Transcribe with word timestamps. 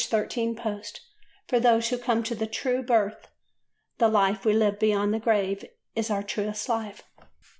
13 0.03 0.55
post), 0.55 1.01
for 1.47 1.59
those 1.59 1.89
who 1.89 1.97
come 1.99 2.23
to 2.23 2.33
the 2.33 2.47
true 2.47 2.81
birth 2.81 3.27
the 3.99 4.07
life 4.07 4.43
we 4.43 4.51
live 4.51 4.79
beyond 4.79 5.13
the 5.13 5.19
grave 5.19 5.63
is 5.95 6.09
our 6.09 6.23
truest 6.23 6.67
life. 6.67 7.03